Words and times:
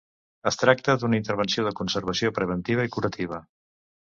Es 0.51 0.55
tracta 0.61 0.95
d’una 1.03 1.19
intervenció 1.21 1.65
de 1.67 1.75
conservació 1.81 2.33
preventiva 2.39 2.89
i 2.89 2.93
curativa. 2.97 3.45